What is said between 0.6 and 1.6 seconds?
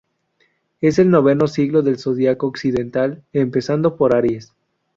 Es el noveno